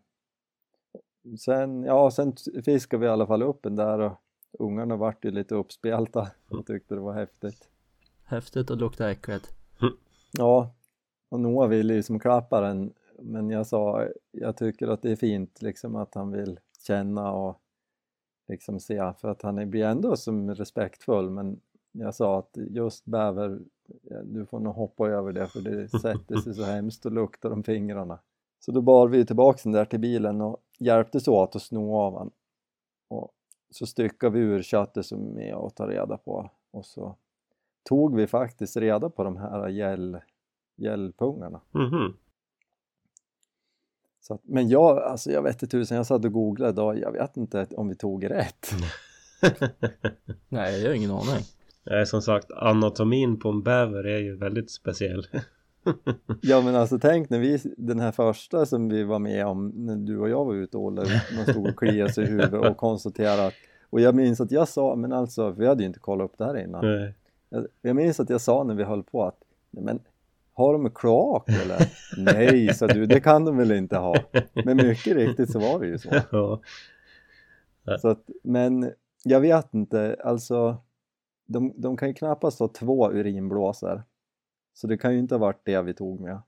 [1.39, 2.33] sen, ja, sen
[2.65, 4.11] fiskade vi i alla fall upp den där och
[4.59, 7.69] ungarna vart ju lite uppspelta och tyckte det var häftigt.
[8.23, 9.53] Häftigt och lukta äckligt.
[10.31, 10.73] Ja,
[11.29, 15.15] och Noah ville ju som klappa den men jag sa, jag tycker att det är
[15.15, 17.61] fint liksom att han vill känna och
[18.47, 21.59] liksom se för att han blir ändå som respektfull men
[21.91, 23.59] jag sa att just bäver,
[24.23, 27.63] du får nog hoppa över det för det sätter sig så hemskt och luktar om
[27.63, 28.19] fingrarna.
[28.59, 32.17] Så då bar vi tillbaks den där till bilen och hjälptes åt att sno av
[32.17, 32.31] han.
[33.07, 33.31] Och
[33.71, 37.17] så styckade vi ur köttet som är att ta reda på och så
[37.83, 40.17] tog vi faktiskt reda på de här gäll,
[40.75, 41.61] gällpungarna.
[44.19, 47.11] Så att, men jag, alltså jag vet inte tusen, jag satt och googlade idag, jag
[47.11, 48.71] vet inte om vi tog rätt.
[50.49, 51.43] Nej, jag har ingen aning.
[51.83, 55.27] Nej, som sagt, anatomin på en bäver är ju väldigt speciell.
[56.41, 59.95] Ja men alltså tänk när vi, den här första som vi var med om när
[59.95, 61.01] du och jag var ute och Olle,
[61.35, 63.53] man stod och kliade sig i huvudet och konstaterade att,
[63.89, 66.45] och jag minns att jag sa, men alltså, vi hade ju inte kollat upp det
[66.45, 66.85] här innan.
[66.85, 67.13] Nej.
[67.49, 69.37] Jag, jag minns att jag sa när vi höll på att,
[69.71, 69.99] "Nej, men
[70.53, 71.77] har de kloak eller?
[72.17, 74.15] Nej, sa du, det kan de väl inte ha.
[74.65, 76.09] Men mycket riktigt så var det ju så.
[76.31, 76.61] ja.
[77.97, 78.91] så att, men
[79.23, 80.77] jag vet inte, alltså
[81.45, 84.03] de, de kan ju knappast ha två urinblåsor.
[84.73, 86.41] Så det kan ju inte ha varit det vi tog med.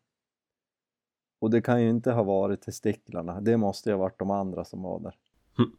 [1.40, 4.66] Och det kan ju inte ha varit testiklarna, det måste ju ha varit de andra
[4.66, 5.16] som var där.
[5.60, 5.72] Mm.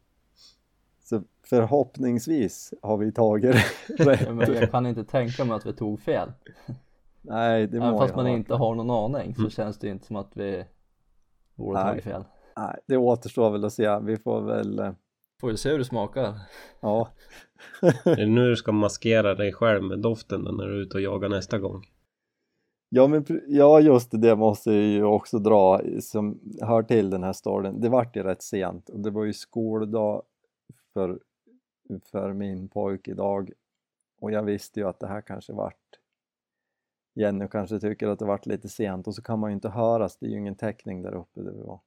[1.02, 3.54] Så förhoppningsvis har vi tagit
[3.98, 4.34] rätt.
[4.34, 6.32] Men jag kan inte tänka mig att vi tog fel.
[7.22, 10.06] Nej, det Även må fast jag man inte har någon aning så känns det inte
[10.06, 10.64] som att vi
[11.54, 12.24] borde ha tagit fel.
[12.56, 13.98] Nej, det återstår väl att se.
[13.98, 14.92] Vi får väl, eh,
[15.40, 16.34] Får ju se hur det smakar.
[16.80, 17.08] ja.
[18.04, 21.00] Är det nu du ska maskera dig själv med doften när du är ute och
[21.00, 21.86] jagar nästa gång?
[22.96, 27.22] Ja, men ja, just det, det måste jag ju också dra som hör till den
[27.22, 27.80] här storyn.
[27.80, 30.22] Det vart ju rätt sent och det var ju skoldag
[30.92, 31.20] för,
[32.04, 33.50] för min pojk idag
[34.20, 35.98] och jag visste ju att det här kanske vart
[37.14, 40.16] Jenny kanske tycker att det vart lite sent och så kan man ju inte höras,
[40.16, 41.80] det är ju ingen täckning där uppe där vi var.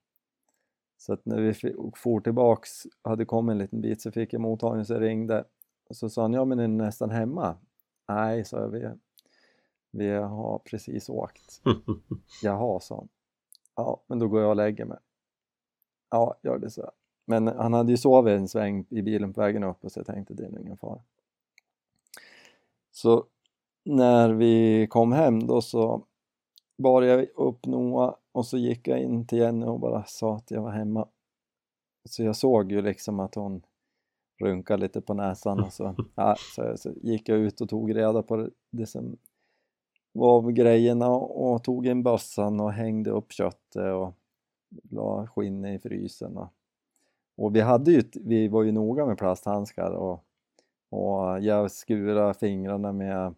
[0.98, 1.54] Så att när vi
[1.96, 2.70] for tillbaks,
[3.02, 5.44] hade kommit en liten bit så fick jag mottagning så jag ringde
[5.90, 7.58] och så sa han, ja men är ni nästan hemma?
[8.08, 9.00] Nej, sa jag,
[9.92, 11.62] vi, har precis åkt.
[12.44, 13.10] Jaha, sa han.
[13.76, 14.98] Ja, men då går jag och lägger mig.
[16.10, 16.92] Ja, gör det så.
[17.26, 20.06] Men han hade ju sovit en sväng i bilen på vägen upp och så jag
[20.06, 21.02] tänkte det är nog ingen fara.
[22.92, 23.26] Så
[23.86, 26.06] när vi kom hem då så
[26.78, 30.52] bar jag upp Noah och så gick jag in till Jenny och bara sa att
[30.52, 31.08] jag var hemma.
[32.10, 33.62] Så jag såg ju liksom att hon
[34.40, 38.24] runkade lite på näsan och så, ja, så, så gick jag ut och tog reda
[38.24, 39.18] på det, som
[40.20, 44.14] av grejerna och tog in bössan och hängde upp köttet och
[44.90, 46.38] la skinnet i frysen.
[47.36, 50.24] Och, vi hade ju, vi var ju noga med plasthandskar och,
[50.90, 53.36] och jag skurade fingrarna med,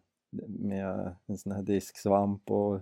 [0.47, 2.79] med en sån här disksvamp och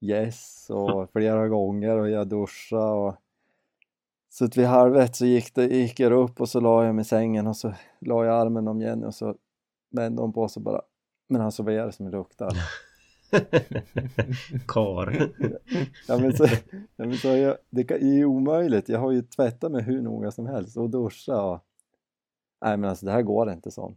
[0.00, 3.14] gäss och flera gånger och jag duschade och
[4.28, 6.94] så att vid halv ett så gick, det, gick jag upp och så la jag
[6.94, 9.36] mig i sängen och så la jag armen om Jenny och så
[9.90, 10.82] vände hon på sig bara
[11.28, 12.50] Men alltså vad är det som luktar?
[14.68, 15.30] Kar.
[16.08, 16.46] Ja men så,
[16.96, 20.30] ja, men så jag, det är ju omöjligt, jag har ju tvättat mig hur noga
[20.30, 21.64] som helst och duschat och
[22.64, 23.94] Nej men alltså det här går inte så.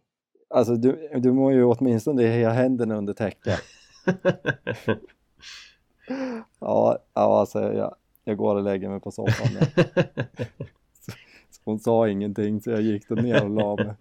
[0.50, 3.60] Alltså du, du må ju åtminstone ha händerna under täcket.
[6.60, 9.48] Ja, ja alltså jag, jag går och lägger mig på soffan.
[11.66, 13.96] Hon sa ingenting så jag gick då ner och la mig.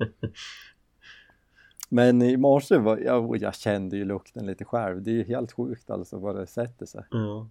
[1.88, 5.02] Men i morse var jag, jag kände ju lukten lite själv.
[5.02, 7.04] Det är ju helt sjukt alltså vad det sätter sig.
[7.10, 7.48] ja.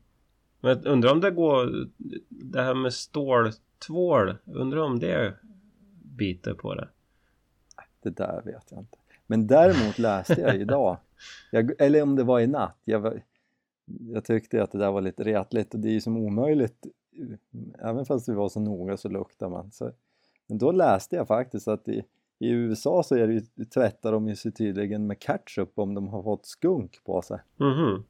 [0.60, 1.88] Men undrar om det går...
[2.30, 4.36] Det här med ståltvål.
[4.46, 5.34] Undrar om det
[6.04, 6.90] biter på det.
[8.02, 8.98] Det där vet jag inte.
[9.28, 10.98] Men däremot läste jag idag,
[11.52, 13.22] jag, eller om det var i natt, jag, var,
[13.86, 16.86] jag tyckte att det där var lite retligt och det är ju som omöjligt,
[17.80, 19.72] även fast vi var så noga så luktar man.
[19.72, 19.92] Så,
[20.48, 22.04] men då läste jag faktiskt att i,
[22.40, 26.08] i USA så är det ju, tvättar de ju sig tydligen med ketchup om de
[26.08, 27.40] har fått skunk på sig.
[27.58, 28.04] Mhm.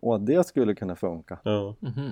[0.00, 1.40] Och att det skulle kunna funka.
[1.44, 1.76] Ja.
[1.80, 2.10] Mhm.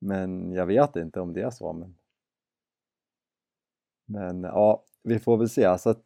[0.00, 1.72] Men jag vet inte om det är så.
[1.72, 1.94] Men,
[4.06, 5.78] men ja, vi får väl se.
[5.78, 6.02] Så, att,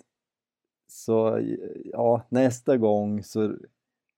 [0.86, 1.40] så
[1.84, 3.56] ja, nästa gång så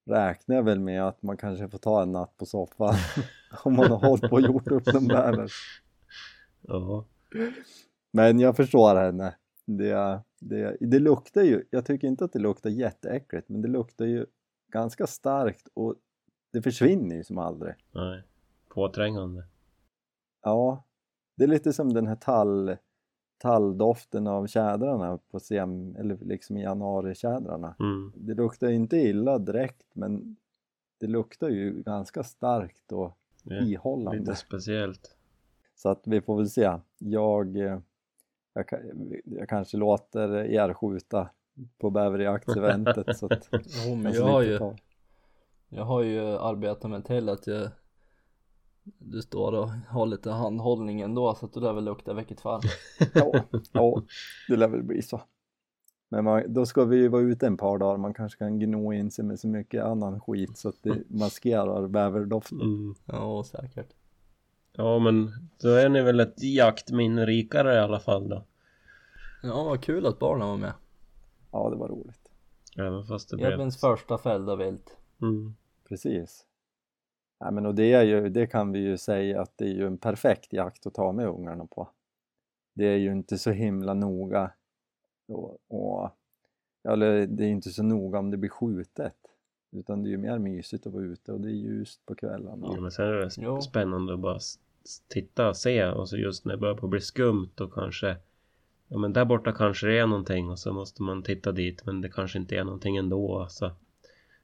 [0.07, 2.95] räknar jag väl med att man kanske får ta en natt på soffan
[3.65, 5.53] om man har hållit på och gjort upp någon bäver.
[6.61, 7.05] Ja.
[8.13, 9.35] Men jag förstår henne.
[9.77, 14.05] Det, det, det luktar ju, jag tycker inte att det luktar jätteäckligt men det luktar
[14.05, 14.27] ju
[14.73, 15.95] ganska starkt och
[16.53, 17.75] det försvinner ju som aldrig.
[17.93, 18.23] Nej.
[18.69, 19.45] Påträngande.
[20.43, 20.85] Ja,
[21.37, 22.77] det är lite som den här tall,
[23.39, 27.77] talldoften av tjädrarna på sem, eller liksom januaritjädrarna.
[27.81, 28.13] Mm.
[28.17, 30.37] Det luktar inte illa direkt men
[31.01, 34.19] det luktar ju ganska starkt och är ihållande.
[34.21, 35.17] lite speciellt.
[35.75, 36.79] Så att vi får väl se.
[36.99, 37.79] Jag, eh,
[38.59, 38.83] jag,
[39.25, 41.29] jag kanske låter er skjuta
[41.79, 43.49] på bäverjaktseventet så att
[43.87, 44.59] Jo men jag jag har ju,
[45.69, 47.71] jag har ju arbetat mig till att jag
[48.99, 52.61] du står och har lite handhållning ändå så att du lär väl lukta vilket fall.
[53.15, 53.33] Ja,
[53.73, 54.03] ja,
[54.49, 55.21] det lär väl bli så.
[56.09, 58.93] Men man, då ska vi ju vara ute en par dagar, man kanske kan gno
[58.93, 62.61] in sig med så mycket annan skit så att det maskerar bäverdoften.
[62.61, 62.95] Mm.
[63.05, 63.95] Ja säkert.
[64.73, 68.45] Ja men då är ni väl ett jaktminne rikare i alla fall då.
[69.43, 70.73] Ja vad kul att barnen var med.
[71.53, 72.33] Ja, det var roligt.
[72.77, 73.53] Även fast det blev...
[73.53, 74.97] Edvins första fällda vilt.
[75.23, 75.55] Mm.
[75.89, 76.47] Precis.
[77.39, 79.87] Ja, men och det, är ju, det kan vi ju säga att det är ju
[79.87, 81.91] en perfekt jakt att ta med ungarna på.
[82.75, 84.53] Det är ju inte så himla noga
[85.29, 86.11] och, och
[86.89, 89.17] eller det är inte så noga om det blir skjutet
[89.71, 92.69] utan det är ju mer mysigt att vara ute och det är ljust på kvällarna.
[92.75, 94.39] Ja, men sen är det spännande att bara
[95.09, 98.17] titta och se och så just när det börjar på bli skumt och kanske
[98.89, 102.01] Ja men där borta kanske det är någonting och så måste man titta dit men
[102.01, 103.71] det kanske inte är någonting ändå så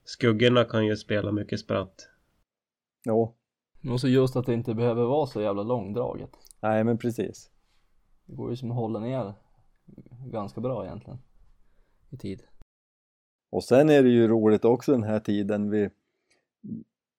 [0.05, 2.09] Skuggorna kan ju spela mycket spratt.
[3.05, 3.35] Jo,
[3.91, 6.31] Och så just att det inte behöver vara så jävla långdraget.
[6.61, 7.51] nej men precis.
[8.27, 9.35] Det går ju som att hålla ner
[10.27, 11.19] ganska bra egentligen.
[12.11, 12.43] I tid.
[13.51, 15.91] Och sen är det ju roligt också den här tiden vi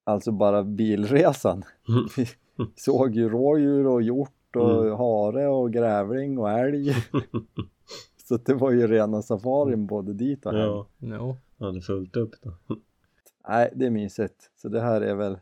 [0.04, 1.64] Alltså bara bilresan.
[2.18, 2.28] Vi
[2.76, 4.98] såg ju rådjur och hjort och Mm.
[4.98, 6.94] hare och grävling och älg.
[8.28, 10.62] Så det var ju rena safarin både dit och hem.
[10.62, 11.38] Ja, Jo.
[11.60, 12.54] hade fullt upp då.
[13.48, 14.52] Nej, det är mysigt.
[14.56, 15.34] Så det här är väl,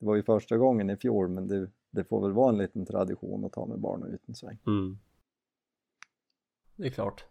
[0.00, 2.86] det var ju första gången i fjol men det, det får väl vara en liten
[2.86, 4.98] tradition att ta med barnen ut en sväng, Mm.
[6.76, 7.24] Det är klart.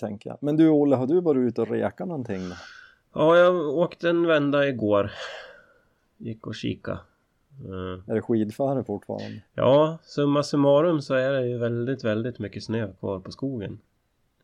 [0.00, 0.38] tänker jag.
[0.42, 2.54] Men du Olle, har du varit ute och rekat någonting då?
[3.12, 5.10] Ja, jag åkte en vända igår.
[6.16, 6.98] Gick och kika.
[7.64, 9.42] Eh, Är det skidföre fortfarande?
[9.54, 13.78] Ja, summa summarum så är det ju väldigt, väldigt mycket snö kvar på skogen.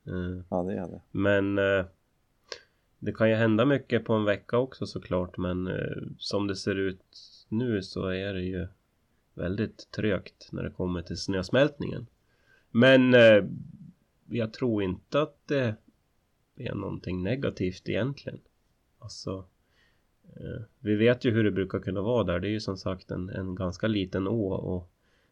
[0.06, 1.00] Eh, Ja, det är det.
[1.10, 1.84] Men eh,
[2.98, 6.74] det kan ju hända mycket på en vecka också såklart men eh, som det ser
[6.74, 7.02] ut
[7.48, 8.66] nu så är det ju
[9.34, 12.06] väldigt trögt när det kommer till snösmältningen.
[12.70, 13.44] Men eh,
[14.28, 15.74] jag tror inte att det
[16.56, 18.40] är någonting negativt egentligen.
[18.98, 19.44] Alltså
[20.80, 22.40] vi vet ju hur det brukar kunna vara där.
[22.40, 24.90] Det är ju som sagt en, en ganska liten å och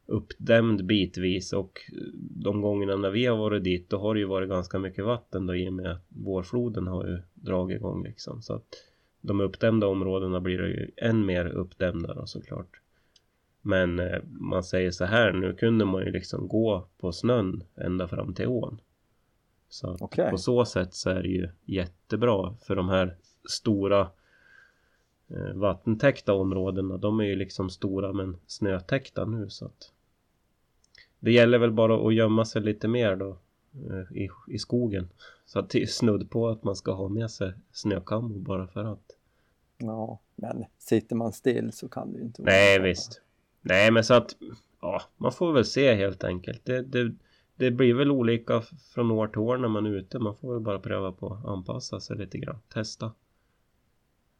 [0.08, 4.26] uppdämd bitvis och eh, de gångerna när vi har varit dit då har det ju
[4.26, 8.42] varit ganska mycket vatten då i och med att vårfloden har ju dragit igång liksom
[8.42, 8.84] så att
[9.20, 12.80] de uppdämda områdena blir ju än mer uppdämda då såklart.
[13.62, 18.08] Men eh, man säger så här nu kunde man ju liksom gå på snön ända
[18.08, 18.80] fram till ån.
[19.68, 20.30] Så Okej.
[20.30, 23.16] på så sätt så är det ju jättebra för de här
[23.48, 24.08] stora eh,
[25.54, 26.96] vattentäckta områdena.
[26.96, 29.92] De är ju liksom stora men snötäckta nu så att
[31.20, 33.38] det gäller väl bara att gömma sig lite mer då
[33.90, 35.08] eh, i, i skogen.
[35.46, 38.84] Så att det är snudd på att man ska ha med sig snökammo bara för
[38.84, 39.16] att.
[39.78, 43.22] Ja, men sitter man still så kan det ju inte vara Nej visst.
[43.60, 44.36] Nej men så att
[44.80, 46.64] ja, man får väl se helt enkelt.
[46.64, 47.12] Det, det,
[47.56, 48.62] det blir väl olika
[48.94, 50.18] från år till år när man är ute.
[50.18, 52.58] Man får väl bara pröva på att anpassa sig lite grann.
[52.74, 53.12] Testa.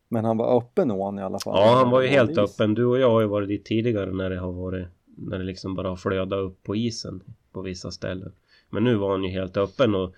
[0.08, 1.56] Men han var öppen ån i alla fall.
[1.56, 2.38] Ja, han var ju helt Is.
[2.38, 2.74] öppen.
[2.74, 5.74] Du och jag har ju varit dit tidigare när det har varit när det liksom
[5.74, 8.32] bara har flödat upp på isen på vissa ställen.
[8.70, 10.14] Men nu var han ju helt öppen och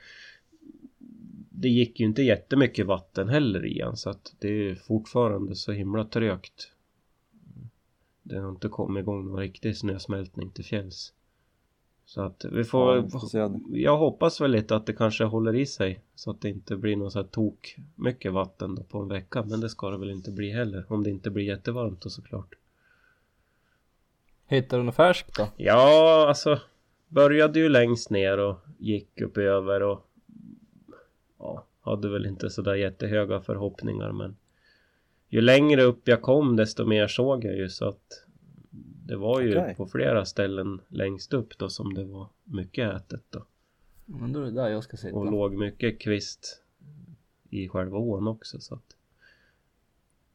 [1.51, 5.73] det gick ju inte jättemycket vatten heller i han så att det är fortfarande så
[5.73, 6.73] himla trögt.
[8.23, 11.13] Det har inte kommit igång någon riktig snösmältning till fjälls.
[12.11, 13.61] Så att vi får Ja.
[13.71, 16.97] Jag hoppas väl lite att det kanske håller i sig så att det inte blir
[16.97, 19.43] någon så här tok mycket vatten då på en vecka.
[19.43, 22.55] Men det ska det väl inte bli heller om det inte blir jättevarmt och såklart.
[24.47, 25.49] Hittar du något färskt då?
[25.57, 26.61] Ja, alltså
[27.09, 30.11] började ju längst ner och gick upp över och
[31.39, 34.37] ja, hade väl inte sådär jättehöga förhoppningar men
[35.29, 38.25] ju längre upp jag kom desto mer såg jag ju så att
[39.11, 39.75] det var ju Okej.
[39.77, 43.45] på flera ställen längst upp då som det var mycket ätet då
[44.07, 45.17] Men då är det där jag ska sitta.
[45.17, 46.63] och låg mycket kvist
[47.51, 48.97] i själva ån också så att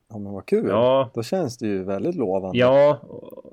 [0.07, 0.67] Ja, men vad kul.
[0.67, 2.57] ja, Då känns det ju väldigt lovande.
[2.57, 2.97] Ja,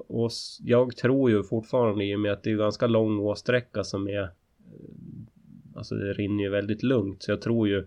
[0.09, 0.31] och,
[0.61, 4.31] jag tror ju fortfarande i och med att det är ganska lång åsträcka som är
[5.75, 7.87] Alltså det rinner ju väldigt lugnt så jag tror ju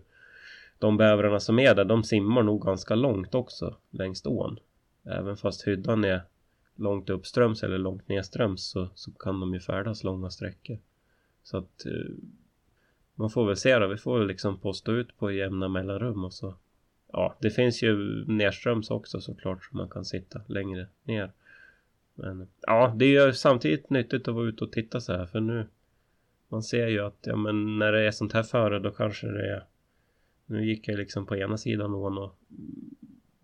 [0.78, 4.58] De bävrarna som är där de simmar nog ganska långt också längs ån
[5.04, 6.22] Även fast hyddan är
[6.76, 10.78] långt uppströms eller långt nedströms så, så kan de ju färdas långa sträckor.
[11.42, 12.14] Så att eh,
[13.14, 16.32] Man får väl se då, vi får väl liksom posta ut på jämna mellanrum och
[16.32, 16.54] så
[17.12, 21.32] Ja, det finns ju nedströms också såklart så man kan sitta längre ner.
[22.14, 25.40] Men ja, det är ju samtidigt nyttigt att vara ute och titta så här för
[25.40, 25.66] nu
[26.48, 29.52] man ser ju att ja, men när det är sånt här före då kanske det
[29.52, 29.64] är
[30.46, 32.38] nu gick jag liksom på ena sidan ån och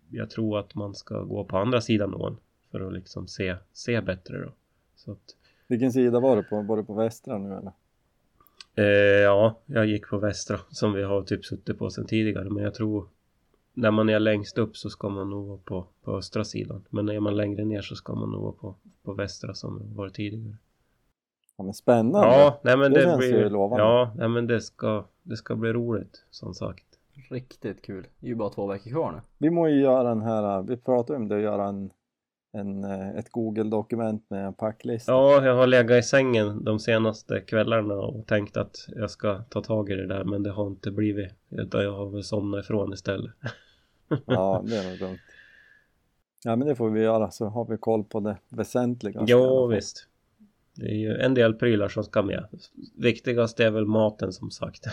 [0.09, 2.37] jag tror att man ska gå på andra sidan ån
[2.73, 4.51] för att liksom se, se bättre då.
[4.95, 5.35] Så att,
[5.67, 6.61] Vilken sida var du på?
[6.61, 7.71] Var du på västra nu eller?
[8.75, 12.63] eh, ja, jag gick på västra som vi har typ suttit på sedan tidigare men
[12.63, 13.07] jag tror
[13.73, 16.83] när man är längst upp så ska man nog vara på, på östra sidan.
[16.89, 20.13] Men är man längre ner så ska man nog vara på, på västra som varit
[20.13, 20.57] tidigare.
[21.57, 22.27] Ja men spännande.
[22.27, 23.39] Ja, nej men Det det, känns blir...
[23.43, 23.83] ju lovande.
[23.83, 26.85] Ja, nej men det ska, det ska bli roligt som sagt.
[27.29, 28.07] Riktigt kul.
[28.19, 29.21] Det är ju bara två veckor kvar nu.
[29.37, 31.89] Vi må ju göra en här, vi pratade om det, göra en,
[32.53, 35.11] en, eh, ett Google-dokument med en packlista.
[35.11, 39.61] Ja, jag har legat i sängen de senaste kvällarna och tänkt att jag ska ta
[39.61, 41.31] tag i det där men det har inte blivit.
[41.49, 43.33] Utan jag har väl somnat ifrån istället.
[44.25, 45.19] Ja, det är nog dumt.
[46.43, 50.07] Ja men det får vi göra så har vi koll på det alla Jo, visst.
[50.75, 52.47] Det är ju en del prylar som ska med.
[52.95, 54.85] Viktigast är väl maten som sagt.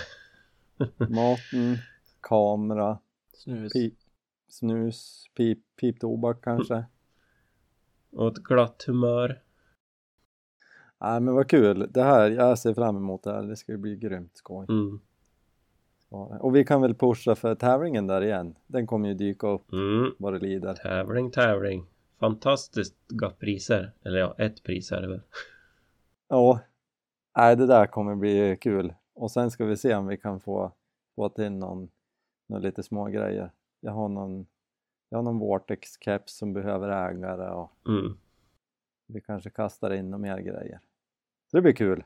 [0.96, 1.78] Maten,
[2.20, 2.98] kamera,
[3.32, 3.72] Snus.
[3.72, 3.94] pip,
[4.48, 6.84] snus, pip, piptobak kanske.
[8.12, 9.42] Och ett glatt humör.
[11.00, 13.78] Nej men vad kul, det här, jag ser fram emot det här, det ska ju
[13.78, 14.66] bli grymt skoj.
[14.68, 15.00] Mm.
[16.40, 20.14] Och vi kan väl pusha för tävlingen där igen, den kommer ju dyka upp Mm.
[20.18, 20.74] vad det lider.
[20.74, 21.86] Tävling, tävling.
[22.20, 23.92] Fantastiskt gott priser.
[24.02, 25.20] Eller ja, ett pris är det väl.
[26.28, 26.60] Ja,
[27.36, 28.94] nej det där kommer bli kul.
[29.14, 30.72] Och sen ska vi se om vi kan få,
[31.16, 31.88] få till någon,
[32.48, 33.50] någon lite små grejer.
[33.80, 34.46] Jag har någon,
[35.10, 38.16] jag har någon Vortex-keps som behöver ägare och Mm.
[39.06, 40.80] vi kanske kastar in några mer grejer.
[41.50, 42.04] Så det blir kul.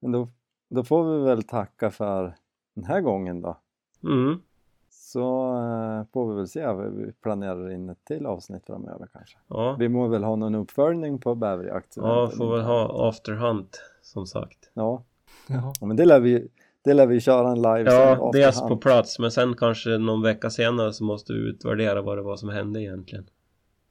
[0.00, 0.28] Men då,
[0.70, 2.34] då får vi väl tacka för
[2.74, 3.56] den här gången då.
[4.04, 4.42] Mm.
[4.90, 9.38] Så eh, får vi väl se om vi planerar in ett till avsnitt framöver kanske.
[9.48, 9.76] Ja.
[9.78, 11.96] Vi må väl ha någon uppföljning på bäverjakt.
[11.96, 14.70] ja, får väl ha afterhunt som sagt.
[14.74, 15.02] Ja,
[15.48, 15.72] Ja.
[15.80, 16.48] Ja, men det lär vi,
[16.84, 18.68] det lär vi köra en live Ja, dels afterhand.
[18.70, 22.36] på plats men sen kanske någon vecka senare så måste vi utvärdera vad det var
[22.36, 23.26] som hände egentligen.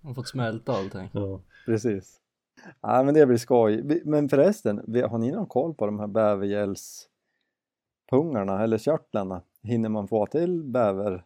[0.02, 1.10] Man fått smälta allting.
[1.14, 1.42] Ja.
[1.66, 2.18] Precis.
[2.82, 4.02] Ja, men det blir skoj.
[4.06, 4.78] Men förresten,
[5.10, 9.42] har ni någon koll på de här bävergällspungarna eller körtlarna?
[9.64, 11.26] Hinner man få till bäver,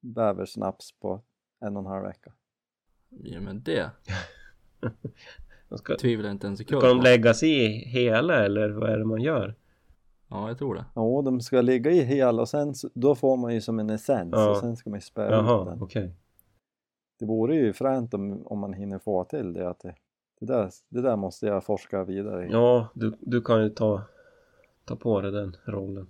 [0.00, 1.22] bäversnaps på
[1.60, 2.32] en och en halv vecka?
[3.08, 3.90] Ja men det
[5.68, 7.04] De ska, tvivlar inte en sekund ska de på.
[7.04, 9.54] läggas i hela eller vad är det man gör?
[10.30, 10.84] Ja jag tror det.
[10.94, 14.32] Ja, de ska ligga i hela och sen då får man ju som en essens
[14.32, 14.50] Ja.
[14.50, 15.82] och sen ska man ju ut Jaha, den.
[15.82, 16.14] okej.
[17.18, 19.68] Det vore ju fränt om, om man hinner få till det.
[19.68, 19.94] Att det,
[20.40, 22.50] det, där, det där måste jag forska vidare i.
[22.50, 24.02] Ja, du, du kan ju ta,
[24.84, 26.08] ta på dig den rollen.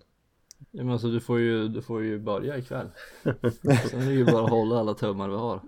[0.71, 2.87] Ja men alltså du får ju, du får ju börja ikväll.
[3.91, 5.61] Sen är det ju bara att hålla alla tummar vi har.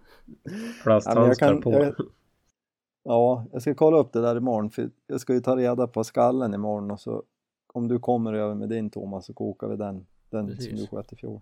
[0.45, 0.51] Ja,
[0.83, 1.73] Plasthandskar kan- på.
[1.73, 1.95] jag-
[3.05, 6.05] Ja, jag ska kolla upp det där imorgon för jag ska ju ta reda på
[6.05, 7.23] skallen imorgon och så
[7.73, 11.13] om du kommer över med din Thomas så kokar vi den, den som du sköt
[11.13, 11.41] i fjol.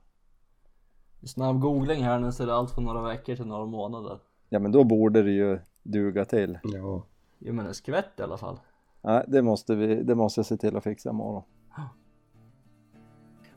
[1.26, 4.18] Snabb googling här nu så är det allt från några veckor till några månader.
[4.48, 6.58] Ja men då borde det ju duga till.
[6.62, 7.02] Ja.
[7.38, 8.60] Jo men en skvätt i alla fall.
[9.02, 11.42] Nej, det måste, vi, det måste jag se till att fixa imorgon.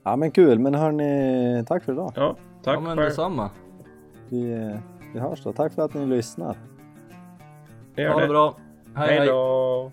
[0.03, 2.13] Ja men kul, men hörni, tack för idag.
[2.15, 3.49] ja, tack ja men för detsamma.
[4.29, 4.43] Vi,
[5.13, 5.53] vi hörs då.
[5.53, 6.57] Tack för att ni lyssnar.
[7.95, 8.01] det.
[8.01, 8.57] Gör Ha det bra.
[8.95, 9.27] Hej Hej hej.
[9.27, 9.91] då!